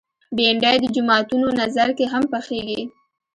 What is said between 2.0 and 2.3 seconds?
هم